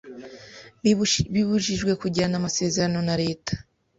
bibujijwe 1.33 1.91
kugirana 2.01 2.35
amasezerano 2.41 2.99
na 3.07 3.15
Leta 3.23 3.53